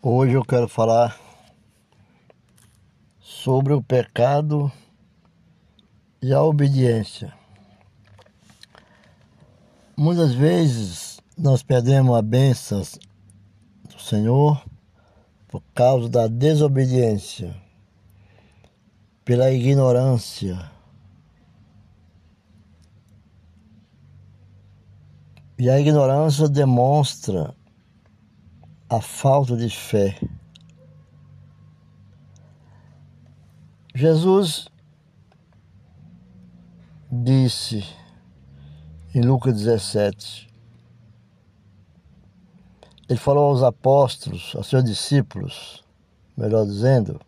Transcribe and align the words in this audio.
Hoje 0.00 0.34
eu 0.34 0.44
quero 0.44 0.68
falar 0.68 1.18
sobre 3.18 3.72
o 3.72 3.82
pecado 3.82 4.70
e 6.22 6.32
a 6.32 6.40
obediência. 6.40 7.34
Muitas 9.96 10.32
vezes 10.32 11.18
nós 11.36 11.64
perdemos 11.64 12.16
a 12.16 12.22
bênção 12.22 12.80
do 13.88 14.00
Senhor 14.00 14.64
por 15.48 15.64
causa 15.74 16.08
da 16.08 16.28
desobediência, 16.28 17.60
pela 19.24 19.50
ignorância. 19.50 20.70
E 25.58 25.68
a 25.68 25.80
ignorância 25.80 26.48
demonstra 26.48 27.57
a 28.90 29.00
falta 29.00 29.56
de 29.56 29.68
fé. 29.68 30.18
Jesus 33.94 34.68
disse 37.10 37.84
em 39.14 39.20
Lucas 39.20 39.54
17, 39.54 40.48
ele 43.08 43.18
falou 43.18 43.46
aos 43.50 43.62
apóstolos, 43.62 44.52
aos 44.54 44.68
seus 44.68 44.84
discípulos, 44.84 45.84
melhor 46.36 46.64
dizendo, 46.64 47.20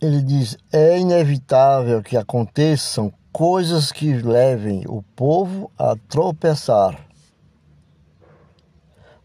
ele 0.00 0.22
diz: 0.22 0.56
é 0.72 0.98
inevitável 0.98 2.02
que 2.02 2.16
aconteçam 2.16 3.12
coisas 3.32 3.90
que 3.90 4.12
levem 4.14 4.84
o 4.86 5.02
povo 5.02 5.70
a 5.76 5.96
tropeçar 6.08 7.13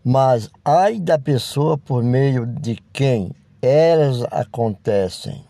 mas 0.10 0.50
ai 0.66 1.00
da 1.00 1.20
pessoa 1.20 1.78
por 1.78 2.04
meio 2.04 2.44
de 2.44 2.78
quem 2.92 3.32
elas 3.62 4.24
acontecem. 4.32 5.46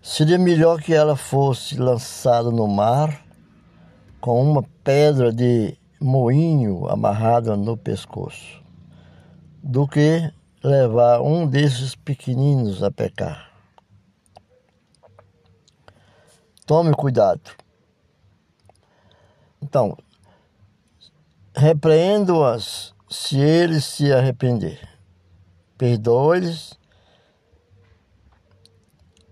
Seria 0.00 0.38
melhor 0.38 0.80
que 0.80 0.94
ela 0.94 1.16
fosse 1.16 1.76
lançada 1.76 2.52
no 2.52 2.68
mar 2.68 3.26
com 4.20 4.40
uma 4.40 4.62
pedra 4.84 5.32
de 5.32 5.76
moinho 6.00 6.86
amarrada 6.88 7.56
no 7.56 7.76
pescoço, 7.76 8.62
do 9.60 9.88
que 9.88 10.32
levar 10.62 11.20
um 11.20 11.44
desses 11.44 11.96
pequeninos 11.96 12.84
a 12.84 12.90
pecar. 12.92 13.50
Tome 16.64 16.94
cuidado. 16.94 17.50
Então, 19.60 19.98
repreendo-as 21.56 22.93
se 23.08 23.38
ele 23.38 23.80
se 23.80 24.12
arrepender. 24.12 24.80
Perdoe-lhes. 25.76 26.78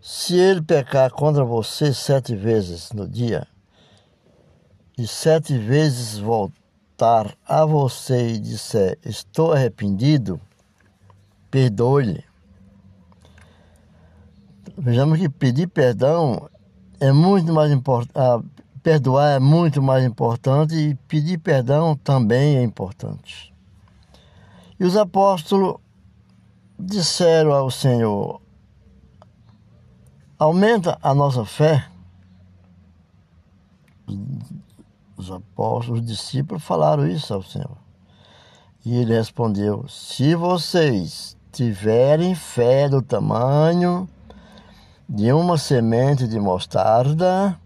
Se 0.00 0.36
ele 0.36 0.60
pecar 0.60 1.10
contra 1.10 1.44
você 1.44 1.94
sete 1.94 2.34
vezes 2.34 2.90
no 2.92 3.08
dia, 3.08 3.46
e 4.98 5.06
sete 5.06 5.56
vezes 5.56 6.18
voltar 6.18 7.36
a 7.46 7.64
você 7.64 8.32
e 8.32 8.38
disser: 8.38 8.98
Estou 9.04 9.52
arrependido, 9.52 10.40
perdoe-lhe. 11.50 12.24
Vejamos 14.76 15.18
que 15.18 15.28
pedir 15.28 15.68
perdão 15.68 16.48
é 16.98 17.12
muito 17.12 17.52
mais 17.52 17.70
importante. 17.70 18.48
Perdoar 18.82 19.36
é 19.36 19.38
muito 19.38 19.80
mais 19.80 20.04
importante 20.04 20.74
e 20.74 20.94
pedir 21.06 21.38
perdão 21.38 21.96
também 21.96 22.56
é 22.56 22.62
importante. 22.62 23.51
E 24.82 24.84
os 24.84 24.96
apóstolos 24.96 25.76
disseram 26.76 27.52
ao 27.52 27.70
Senhor: 27.70 28.42
aumenta 30.36 30.98
a 31.00 31.14
nossa 31.14 31.44
fé. 31.44 31.88
Os 35.16 35.30
apóstolos, 35.30 36.00
os 36.00 36.04
discípulos 36.04 36.64
falaram 36.64 37.06
isso 37.06 37.32
ao 37.32 37.44
Senhor. 37.44 37.76
E 38.84 38.96
ele 38.96 39.14
respondeu: 39.14 39.86
Se 39.86 40.34
vocês 40.34 41.36
tiverem 41.52 42.34
fé 42.34 42.88
do 42.88 43.00
tamanho 43.00 44.08
de 45.08 45.32
uma 45.32 45.58
semente 45.58 46.26
de 46.26 46.40
mostarda, 46.40 47.56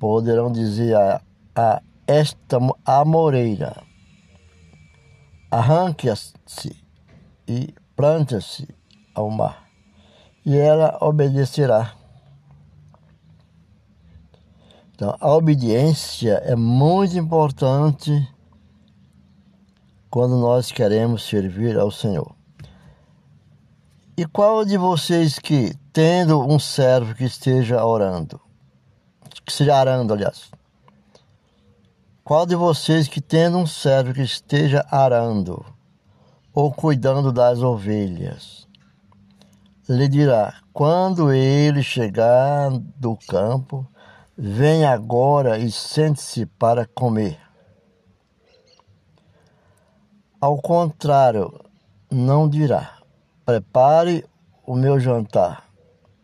poderão 0.00 0.50
dizer 0.50 0.96
a, 0.96 1.22
a 1.54 1.80
esta 2.08 2.58
amoreira 2.84 3.93
arranque-se 5.54 6.76
e 7.46 7.72
plante-se 7.94 8.68
ao 9.14 9.30
mar, 9.30 9.68
e 10.44 10.56
ela 10.56 10.98
obedecerá. 11.00 11.94
Então, 14.92 15.16
a 15.20 15.32
obediência 15.32 16.42
é 16.44 16.56
muito 16.56 17.16
importante 17.16 18.28
quando 20.10 20.36
nós 20.38 20.72
queremos 20.72 21.22
servir 21.22 21.78
ao 21.78 21.90
Senhor. 21.90 22.34
E 24.16 24.26
qual 24.26 24.64
de 24.64 24.76
vocês 24.76 25.38
que, 25.38 25.72
tendo 25.92 26.40
um 26.40 26.58
servo 26.58 27.14
que 27.14 27.24
esteja 27.24 27.84
orando, 27.84 28.40
que 29.44 29.52
esteja 29.52 29.76
arando, 29.76 30.14
aliás, 30.14 30.50
qual 32.24 32.46
de 32.46 32.56
vocês 32.56 33.06
que 33.06 33.20
tendo 33.20 33.58
um 33.58 33.66
servo 33.66 34.14
que 34.14 34.22
esteja 34.22 34.84
arando 34.90 35.62
ou 36.54 36.72
cuidando 36.72 37.30
das 37.30 37.60
ovelhas, 37.60 38.66
lhe 39.86 40.08
dirá: 40.08 40.54
quando 40.72 41.30
ele 41.30 41.82
chegar 41.82 42.70
do 42.96 43.14
campo, 43.28 43.86
vem 44.38 44.86
agora 44.86 45.58
e 45.58 45.70
sente-se 45.70 46.46
para 46.46 46.86
comer. 46.86 47.38
Ao 50.40 50.56
contrário, 50.62 51.60
não 52.10 52.48
dirá: 52.48 53.00
prepare 53.44 54.24
o 54.66 54.74
meu 54.74 54.98
jantar, 54.98 55.68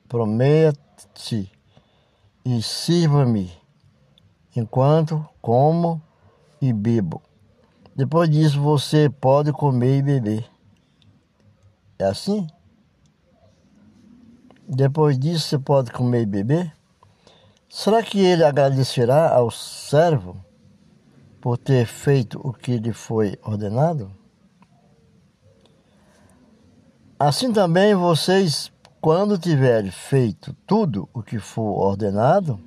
promete 0.08 1.52
e 2.42 2.62
sirva-me 2.62 3.59
enquanto 4.54 5.24
como 5.40 6.00
e 6.60 6.72
bebo. 6.72 7.22
Depois 7.94 8.28
disso 8.30 8.60
você 8.60 9.08
pode 9.08 9.52
comer 9.52 9.98
e 9.98 10.02
beber. 10.02 10.50
É 11.98 12.04
assim? 12.04 12.46
Depois 14.66 15.18
disso 15.18 15.48
você 15.48 15.58
pode 15.58 15.90
comer 15.90 16.22
e 16.22 16.26
beber? 16.26 16.72
Será 17.68 18.02
que 18.02 18.18
ele 18.18 18.44
agradecerá 18.44 19.34
ao 19.34 19.50
servo 19.50 20.36
por 21.40 21.56
ter 21.56 21.86
feito 21.86 22.40
o 22.42 22.52
que 22.52 22.78
lhe 22.78 22.92
foi 22.92 23.38
ordenado? 23.44 24.10
Assim 27.18 27.52
também 27.52 27.94
vocês, 27.94 28.72
quando 29.00 29.36
tiverem 29.36 29.90
feito 29.90 30.56
tudo 30.66 31.08
o 31.12 31.22
que 31.22 31.38
for 31.38 31.78
ordenado, 31.78 32.58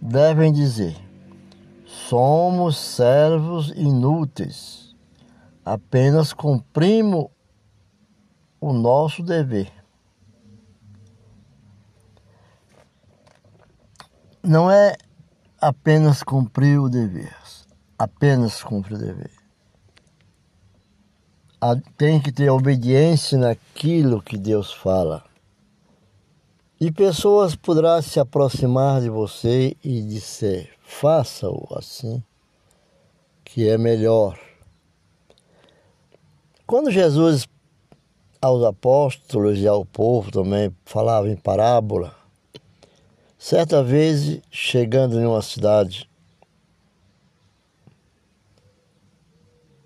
devem 0.00 0.52
dizer: 0.52 0.96
somos 1.84 2.78
servos 2.78 3.68
inúteis, 3.76 4.94
apenas 5.64 6.32
cumprimos 6.32 7.26
o 8.60 8.72
nosso 8.72 9.22
dever. 9.22 9.72
Não 14.42 14.70
é 14.70 14.96
apenas 15.60 16.22
cumprir 16.22 16.80
o 16.80 16.88
dever, 16.88 17.36
apenas 17.98 18.62
cumprir 18.62 18.94
o 18.94 18.98
dever. 18.98 19.30
Tem 21.98 22.18
que 22.18 22.32
ter 22.32 22.48
obediência 22.48 23.36
naquilo 23.36 24.22
que 24.22 24.38
Deus 24.38 24.72
fala. 24.72 25.22
E 26.80 26.90
pessoas 26.90 27.54
poderão 27.54 28.00
se 28.00 28.18
aproximar 28.18 29.02
de 29.02 29.10
você 29.10 29.76
e 29.84 30.00
dizer: 30.00 30.70
faça-o 30.80 31.68
assim, 31.76 32.22
que 33.44 33.68
é 33.68 33.76
melhor. 33.76 34.40
Quando 36.66 36.90
Jesus 36.90 37.46
aos 38.40 38.64
apóstolos 38.64 39.58
e 39.58 39.68
ao 39.68 39.84
povo 39.84 40.30
também 40.30 40.74
falava 40.86 41.28
em 41.28 41.36
parábola, 41.36 42.16
certa 43.38 43.84
vez 43.84 44.40
chegando 44.50 45.20
em 45.20 45.26
uma 45.26 45.42
cidade, 45.42 46.08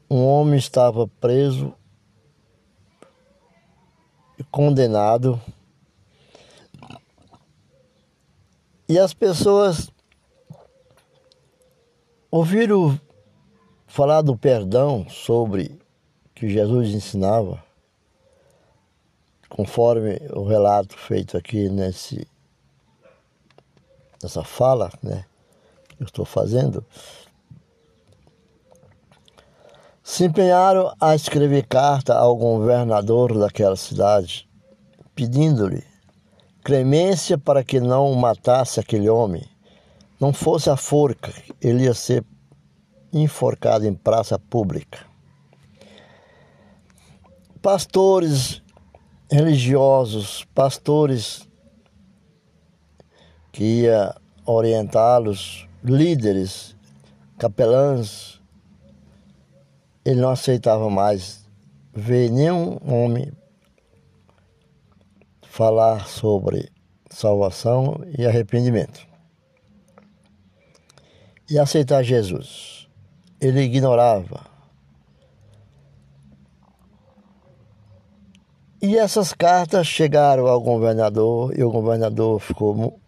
um 0.08 0.24
homem 0.24 0.60
estava 0.60 1.08
preso 1.08 1.74
e 4.38 4.44
condenado 4.44 5.42
E 8.86 8.98
as 8.98 9.14
pessoas 9.14 9.90
ouviram 12.30 13.00
falar 13.86 14.20
do 14.20 14.36
perdão 14.36 15.08
sobre 15.08 15.80
que 16.34 16.50
Jesus 16.50 16.90
ensinava, 16.90 17.64
conforme 19.48 20.20
o 20.34 20.44
relato 20.44 20.98
feito 20.98 21.34
aqui 21.34 21.70
nesse, 21.70 22.28
nessa 24.22 24.44
fala, 24.44 24.90
né, 25.02 25.24
que 25.88 26.02
eu 26.02 26.06
estou 26.06 26.26
fazendo, 26.26 26.84
se 30.02 30.24
empenharam 30.24 30.94
a 31.00 31.14
escrever 31.14 31.66
carta 31.66 32.14
ao 32.14 32.36
governador 32.36 33.38
daquela 33.38 33.76
cidade, 33.76 34.46
pedindo-lhe 35.14 35.93
clemência 36.64 37.36
para 37.36 37.62
que 37.62 37.78
não 37.78 38.14
matasse 38.14 38.80
aquele 38.80 39.08
homem. 39.10 39.44
Não 40.18 40.32
fosse 40.32 40.70
a 40.70 40.76
forca, 40.76 41.30
ele 41.60 41.84
ia 41.84 41.92
ser 41.92 42.24
enforcado 43.12 43.86
em 43.86 43.92
praça 43.92 44.38
pública. 44.38 45.00
Pastores 47.60 48.62
religiosos, 49.30 50.46
pastores 50.54 51.46
que 53.52 53.82
ia 53.82 54.14
orientá-los, 54.46 55.68
líderes, 55.84 56.74
capelães, 57.38 58.40
ele 60.04 60.20
não 60.20 60.30
aceitava 60.30 60.88
mais 60.88 61.44
ver 61.92 62.30
nenhum 62.30 62.78
homem 62.86 63.30
falar 65.54 66.08
sobre 66.08 66.68
salvação 67.08 68.04
e 68.18 68.26
arrependimento. 68.26 69.06
E 71.48 71.56
aceitar 71.56 72.02
Jesus. 72.02 72.88
Ele 73.40 73.60
ignorava. 73.60 74.44
E 78.82 78.96
essas 78.98 79.32
cartas 79.32 79.86
chegaram 79.86 80.48
ao 80.48 80.60
governador 80.60 81.56
e 81.56 81.62
o 81.62 81.70
governador 81.70 82.40
ficou 82.40 83.00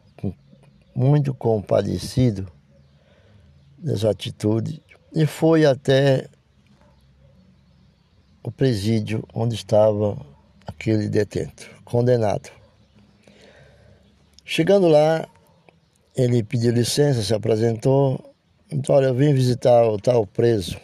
muito 0.94 1.34
compadecido 1.34 2.46
dessa 3.76 4.10
atitude 4.10 4.80
e 5.12 5.26
foi 5.26 5.66
até 5.66 6.28
o 8.40 8.52
presídio 8.52 9.26
onde 9.34 9.56
estava 9.56 10.16
aquele 10.64 11.08
detento, 11.08 11.75
condenado. 11.86 12.50
Chegando 14.44 14.86
lá, 14.88 15.26
ele 16.14 16.42
pediu 16.42 16.72
licença, 16.72 17.22
se 17.22 17.32
apresentou. 17.32 18.34
Então, 18.70 18.94
olha, 18.94 19.06
eu 19.06 19.14
vim 19.14 19.32
visitar 19.32 19.88
o 19.88 19.96
tal 19.96 20.26
preso. 20.26 20.76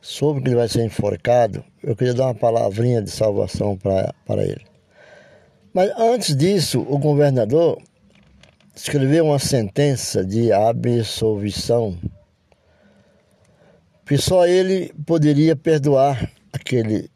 Soube 0.00 0.42
que 0.42 0.48
ele 0.48 0.56
vai 0.56 0.68
ser 0.68 0.84
enforcado. 0.84 1.64
Eu 1.82 1.96
queria 1.96 2.12
dar 2.12 2.26
uma 2.26 2.34
palavrinha 2.34 3.00
de 3.00 3.10
salvação 3.10 3.78
para 3.78 4.42
ele. 4.42 4.66
Mas 5.72 5.90
antes 5.96 6.36
disso, 6.36 6.80
o 6.80 6.98
governador 6.98 7.80
escreveu 8.74 9.26
uma 9.26 9.38
sentença 9.38 10.24
de 10.24 10.52
absolvição 10.52 11.98
que 14.04 14.18
só 14.18 14.46
ele 14.46 14.92
poderia 15.06 15.56
perdoar 15.56 16.30
aquele 16.52 17.08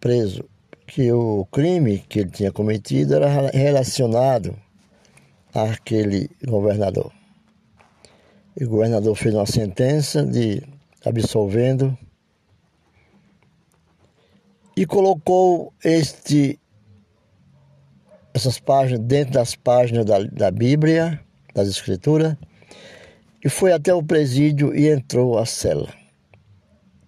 preso, 0.00 0.44
que 0.94 1.10
o 1.10 1.46
crime 1.46 2.00
que 2.00 2.20
ele 2.20 2.30
tinha 2.30 2.52
cometido 2.52 3.14
era 3.14 3.50
relacionado 3.50 4.54
àquele 5.54 6.28
governador. 6.44 7.10
E 8.54 8.66
o 8.66 8.68
governador 8.68 9.16
fez 9.16 9.34
uma 9.34 9.46
sentença 9.46 10.22
de 10.22 10.62
absolvendo 11.02 11.96
e 14.76 14.84
colocou 14.84 15.72
este 15.82 16.60
essas 18.34 18.58
páginas 18.58 19.00
dentro 19.00 19.32
das 19.32 19.54
páginas 19.54 20.04
da, 20.04 20.18
da 20.24 20.50
Bíblia, 20.50 21.18
das 21.54 21.68
Escrituras, 21.68 22.36
e 23.42 23.48
foi 23.48 23.72
até 23.72 23.94
o 23.94 24.02
presídio 24.02 24.76
e 24.76 24.88
entrou 24.88 25.38
à 25.38 25.46
cela. 25.46 25.88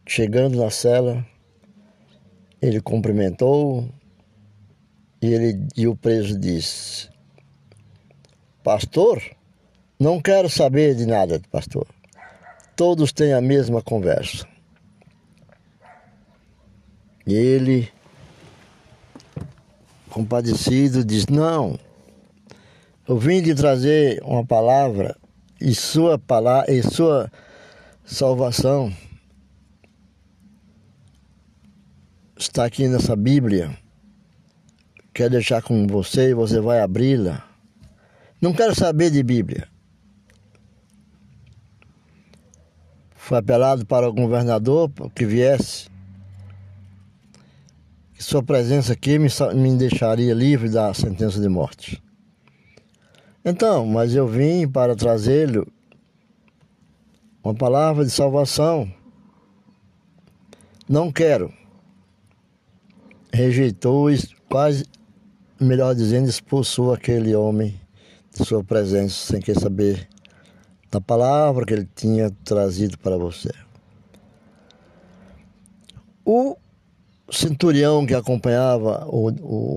Chegando 0.06 0.56
na 0.58 0.70
cela, 0.70 1.26
ele 2.64 2.80
cumprimentou 2.80 3.86
e, 5.20 5.26
ele, 5.26 5.66
e 5.76 5.86
o 5.86 5.94
preso 5.94 6.38
disse: 6.38 7.10
Pastor, 8.62 9.22
não 10.00 10.18
quero 10.20 10.48
saber 10.48 10.94
de 10.94 11.04
nada, 11.04 11.40
pastor. 11.52 11.86
Todos 12.74 13.12
têm 13.12 13.34
a 13.34 13.40
mesma 13.42 13.82
conversa. 13.82 14.48
E 17.26 17.34
ele, 17.34 17.92
compadecido, 20.08 21.04
diz: 21.04 21.26
Não, 21.26 21.78
eu 23.06 23.18
vim 23.18 23.42
de 23.42 23.54
trazer 23.54 24.22
uma 24.24 24.44
palavra 24.44 25.14
e 25.60 25.74
sua 25.74 26.18
palavra 26.18 26.72
e 26.72 26.82
sua 26.82 27.30
salvação 28.06 28.90
está 32.44 32.64
aqui 32.64 32.88
nessa 32.88 33.16
Bíblia. 33.16 33.76
Quer 35.12 35.30
deixar 35.30 35.62
com 35.62 35.86
você 35.86 36.30
e 36.30 36.34
você 36.34 36.60
vai 36.60 36.80
abri-la. 36.80 37.44
Não 38.40 38.52
quero 38.52 38.74
saber 38.74 39.10
de 39.10 39.22
Bíblia. 39.22 39.68
Foi 43.16 43.38
apelado 43.38 43.86
para 43.86 44.08
o 44.08 44.12
governador 44.12 44.90
que 45.14 45.24
viesse. 45.24 45.88
Que 48.12 48.22
sua 48.22 48.42
presença 48.42 48.92
aqui 48.92 49.18
me, 49.18 49.28
me 49.54 49.76
deixaria 49.76 50.34
livre 50.34 50.68
da 50.68 50.92
sentença 50.92 51.40
de 51.40 51.48
morte. 51.48 52.02
Então, 53.44 53.86
mas 53.86 54.14
eu 54.14 54.26
vim 54.28 54.68
para 54.68 54.94
trazer-lhe 54.94 55.66
uma 57.42 57.54
palavra 57.54 58.04
de 58.04 58.10
salvação. 58.10 58.90
Não 60.88 61.10
quero 61.10 61.52
rejeitou 63.34 64.10
e 64.10 64.18
quase, 64.48 64.86
melhor 65.60 65.94
dizendo, 65.94 66.28
expulsou 66.28 66.92
aquele 66.92 67.34
homem 67.34 67.78
de 68.32 68.44
sua 68.44 68.62
presença, 68.62 69.32
sem 69.32 69.40
querer 69.40 69.60
saber 69.60 70.08
da 70.90 71.00
palavra 71.00 71.66
que 71.66 71.74
ele 71.74 71.88
tinha 71.94 72.30
trazido 72.44 72.96
para 72.98 73.16
você. 73.16 73.50
O 76.24 76.56
centurião 77.30 78.06
que 78.06 78.14
acompanhava 78.14 79.04
o, 79.08 79.28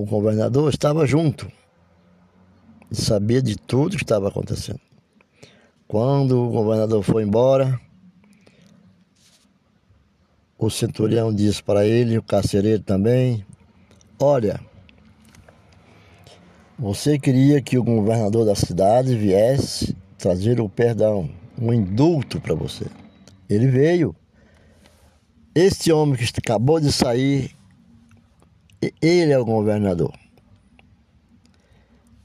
o, 0.02 0.06
governador 0.06 0.72
estava 0.72 1.06
junto 1.06 1.50
e 2.90 2.96
sabia 2.96 3.42
de 3.42 3.56
tudo 3.56 3.96
que 3.96 4.04
estava 4.04 4.28
acontecendo. 4.28 4.80
Quando 5.86 6.38
o 6.38 6.50
governador 6.50 7.02
foi 7.02 7.24
embora, 7.24 7.78
o 10.58 10.68
centurião 10.68 11.32
disse 11.32 11.62
para 11.62 11.86
ele, 11.86 12.18
o 12.18 12.22
carcereiro 12.22 12.82
também: 12.82 13.46
Olha, 14.18 14.60
você 16.76 17.18
queria 17.18 17.62
que 17.62 17.78
o 17.78 17.84
governador 17.84 18.44
da 18.44 18.56
cidade 18.56 19.16
viesse 19.16 19.96
trazer 20.18 20.60
o 20.60 20.68
perdão, 20.68 21.30
um 21.56 21.72
indulto 21.72 22.40
para 22.40 22.54
você. 22.54 22.86
Ele 23.48 23.68
veio. 23.68 24.14
Este 25.54 25.90
homem 25.90 26.16
que 26.16 26.24
acabou 26.38 26.78
de 26.78 26.92
sair, 26.92 27.50
ele 29.00 29.32
é 29.32 29.38
o 29.38 29.44
governador. 29.44 30.12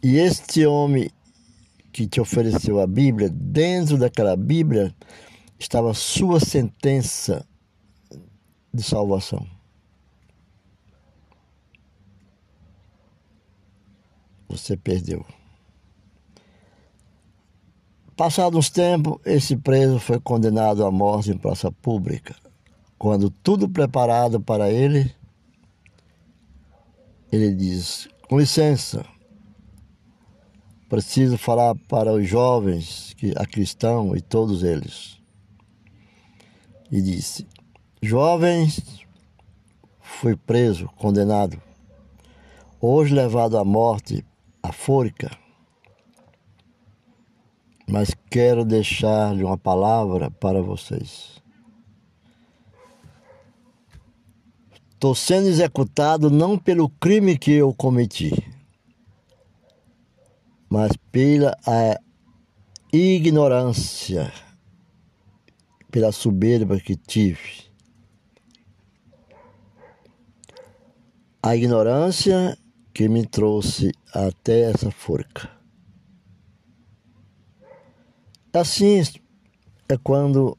E 0.04 0.18
este 0.18 0.66
homem 0.66 1.10
que 1.92 2.06
te 2.06 2.20
ofereceu 2.20 2.80
a 2.80 2.86
Bíblia, 2.86 3.30
dentro 3.30 3.98
daquela 3.98 4.36
Bíblia 4.36 4.94
estava 5.58 5.94
sua 5.94 6.40
sentença 6.40 7.46
de 8.74 8.82
salvação. 8.82 9.48
Você 14.50 14.76
perdeu. 14.76 15.26
Passado 18.16 18.58
uns 18.58 18.70
tempos, 18.70 19.20
esse 19.26 19.58
preso 19.58 20.00
foi 20.00 20.20
condenado 20.20 20.86
à 20.86 20.92
morte 20.92 21.32
em 21.32 21.38
praça 21.38 21.72
pública. 21.72 22.36
Quando 22.98 23.30
tudo 23.30 23.68
preparado 23.68 24.40
para 24.40 24.72
ele, 24.72 25.14
ele 27.32 27.54
diz: 27.54 28.08
Com 28.30 28.40
licença, 28.40 29.06
preciso 30.88 31.38
falar 31.38 31.76
para 31.88 32.14
os 32.14 32.28
jovens, 32.28 33.16
a 33.36 33.46
cristão 33.48 34.16
e 34.16 34.22
todos 34.22 34.64
eles. 34.64 35.18
E 36.92 37.02
disse: 37.02 37.48
Jovens, 38.06 39.00
fui 40.02 40.36
preso, 40.36 40.90
condenado, 40.98 41.58
hoje 42.82 43.16
levado 43.16 43.58
à 43.58 43.64
morte, 43.64 44.26
à 44.62 44.74
forca. 44.74 45.32
mas 47.88 48.14
quero 48.30 48.66
deixar-lhe 48.66 49.42
uma 49.42 49.58
palavra 49.58 50.30
para 50.30 50.62
vocês. 50.62 51.42
Estou 54.94 55.16
sendo 55.16 55.48
executado 55.48 56.30
não 56.30 56.58
pelo 56.58 56.90
crime 56.90 57.38
que 57.38 57.52
eu 57.54 57.74
cometi, 57.74 58.34
mas 60.70 60.92
pela 61.10 61.58
ignorância, 62.92 64.30
pela 65.90 66.12
soberba 66.12 66.78
que 66.82 66.98
tive. 66.98 67.73
A 71.46 71.58
ignorância 71.58 72.58
que 72.94 73.10
me 73.10 73.26
trouxe 73.26 73.92
até 74.14 74.72
essa 74.72 74.90
forca. 74.90 75.52
Assim 78.54 79.02
é 79.90 79.98
quando 79.98 80.58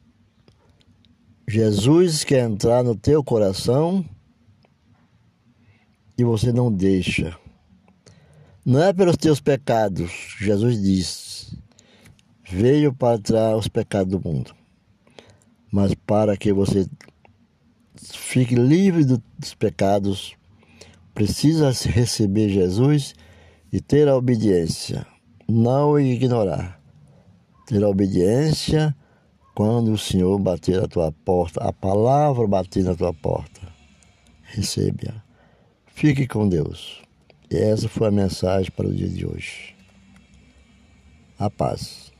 Jesus 1.49 2.23
quer 2.23 2.45
entrar 2.45 2.85
no 2.85 2.95
teu 2.95 3.25
coração 3.25 4.05
e 6.19 6.23
você 6.23 6.53
não 6.53 6.71
deixa. 6.71 7.35
Não 8.63 8.83
é 8.83 8.93
pelos 8.93 9.17
teus 9.17 9.41
pecados, 9.41 10.37
Jesus 10.39 10.83
diz, 10.83 11.57
veio 12.47 12.93
para 12.93 13.19
tirar 13.19 13.57
os 13.57 13.69
pecados 13.69 14.11
do 14.11 14.21
mundo, 14.21 14.55
mas 15.73 15.95
para 15.95 16.37
que 16.37 16.53
você 16.53 16.87
fique 17.97 18.55
livre 18.55 19.05
dos 19.05 19.55
pecados, 19.55 20.35
precisa 21.15 21.71
receber 21.71 22.49
Jesus 22.49 23.15
e 23.73 23.81
ter 23.81 24.09
a 24.09 24.17
obediência, 24.17 25.07
não 25.49 25.99
ignorar 25.99 26.85
ter 27.67 27.83
a 27.83 27.89
obediência 27.89 28.95
quando 29.55 29.93
o 29.93 29.99
Senhor 29.99 30.39
bater 30.39 30.81
na 30.81 30.89
tua 30.89 31.13
porta, 31.13 31.63
a 31.63 31.73
palavra 31.73 32.47
bater 32.47 32.85
na 32.85 32.95
tua 32.95 33.13
porta. 33.13 33.61
Receba. 34.43 35.23
Fique 35.87 36.27
com 36.27 36.49
Deus. 36.49 37.03
E 37.51 37.57
essa 37.57 37.89
foi 37.89 38.09
a 38.09 38.11
mensagem 38.11 38.71
para 38.73 38.89
o 38.89 38.93
dia 38.93 39.09
de 39.09 39.27
hoje. 39.27 39.75
A 41.39 41.49
paz. 41.49 42.13